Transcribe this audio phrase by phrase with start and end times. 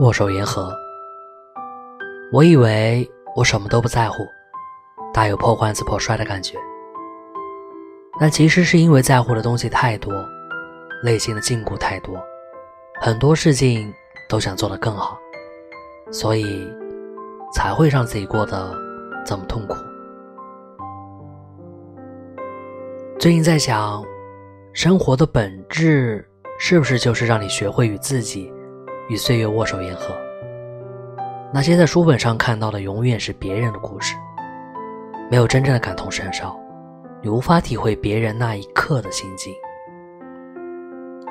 [0.00, 0.72] 握手言和。
[2.32, 4.26] 我以为我什么都不在乎，
[5.14, 6.58] 大有破罐子破摔的感觉。
[8.18, 10.12] 但其实是因为在乎的东西太多，
[11.02, 12.18] 内心的禁锢太多，
[13.00, 13.92] 很多事情
[14.28, 15.18] 都想做得更好，
[16.10, 16.66] 所以
[17.54, 18.74] 才会让自己过得
[19.24, 19.76] 这么痛苦。
[23.18, 24.04] 最近在想，
[24.72, 26.26] 生活的本质
[26.58, 28.52] 是不是就是让你学会与自己、
[29.08, 30.14] 与岁月握手言和？
[31.52, 34.16] 那些在书本上看到的，永远是别人的故事，
[35.30, 36.54] 没有真正的感同身受。
[37.22, 39.54] 你无法体会别人那一刻的心境，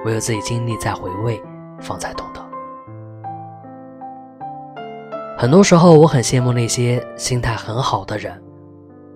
[0.04, 1.42] 唯有自己经历再回味，
[1.80, 2.44] 方才懂得。
[5.38, 8.42] 很多时候，我很羡慕那些心态很好的人，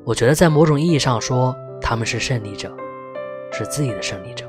[0.04, 2.72] 我觉得在某种意义上说，他们是胜利者，
[3.52, 4.46] 是自己的胜利者。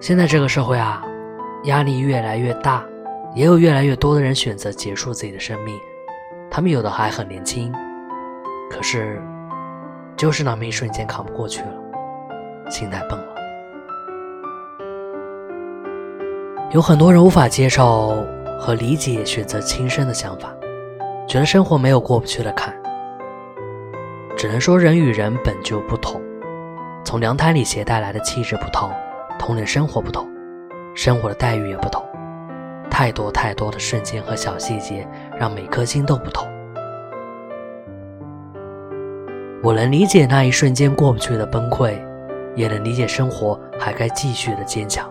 [0.00, 1.04] 现在这个社会啊，
[1.64, 2.84] 压力越来越大，
[3.34, 5.74] 也有越来越多的人选择结束自己的生命，
[6.50, 7.72] 他们有的还很年轻，
[8.70, 9.22] 可是。
[10.16, 11.68] 就是那么一瞬间扛不过去了，
[12.68, 13.26] 心态崩了。
[16.72, 18.26] 有很多人无法接受
[18.58, 20.52] 和理解选择轻生的想法，
[21.28, 22.74] 觉得生活没有过不去的坎。
[24.36, 26.20] 只能说人与人本就不同，
[27.04, 28.90] 从娘胎里携带来的气质不同，
[29.38, 30.28] 童年生活不同，
[30.98, 32.04] 生活的待遇也不同，
[32.90, 35.06] 太多太多的瞬间和小细节，
[35.38, 36.44] 让每颗心都不同。
[39.62, 41.96] 我能理解那一瞬间过不去的崩溃，
[42.56, 45.08] 也能理解生活还该继续的坚强。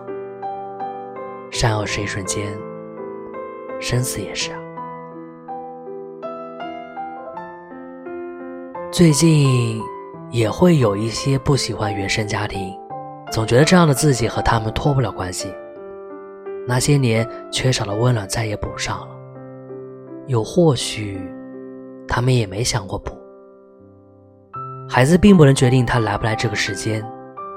[1.50, 2.46] 善恶是一瞬间，
[3.80, 4.58] 生死也是啊。
[8.92, 9.82] 最近
[10.30, 12.78] 也会有一些不喜欢原生家庭，
[13.32, 15.50] 总觉得这样的自己和他们脱不了关系。
[16.68, 19.16] 那些年缺少的温暖再也补上了，
[20.26, 21.18] 又或许
[22.06, 23.18] 他们也没想过补。
[24.86, 27.02] 孩子并不能决定他来不来这个时间，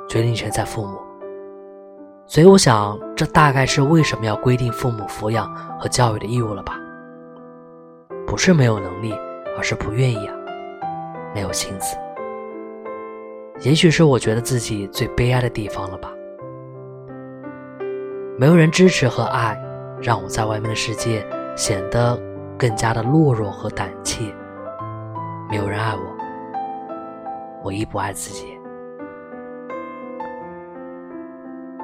[0.07, 0.97] 决定权在父母。
[2.25, 6.79] 所以我想，这大概是为什么要规定父母抚养和教育的义务了吧？
[8.25, 9.13] 不是没有能力，
[9.57, 10.33] 而是不愿意啊，
[11.35, 11.97] 没有心思。
[13.59, 16.09] 也许是我觉得自己最悲哀的地方了吧？
[18.41, 19.56] 没有人支持和爱，
[20.02, 21.24] 让我在外面的世界
[21.56, 22.19] 显得
[22.57, 24.34] 更加的懦弱和胆怯。
[25.47, 26.02] 没有人爱我。
[27.62, 28.59] 我亦不爱自己。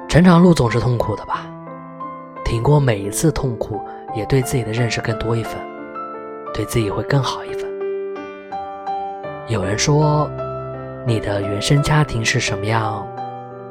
[0.08, 1.46] 成长路总是痛苦的吧？
[2.44, 3.80] 挺过每一次痛苦，
[4.12, 5.60] 也对自己的认识更多一分，
[6.52, 7.70] 对自己会更好一分。
[9.46, 10.28] 有人说，
[11.06, 13.06] 你的原生家庭是什么样，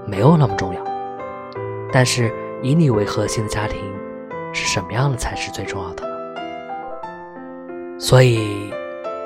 [0.05, 0.81] 没有那么重要，
[1.91, 3.79] 但是以你为核心的家庭
[4.53, 6.15] 是什么样的才是最重要的呢？
[7.99, 8.71] 所以，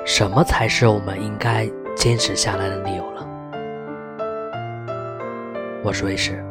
[0.04, 1.70] 什么才是我们应该？
[1.94, 3.20] 坚持下来的理由呢。
[5.84, 6.42] 我是卫士。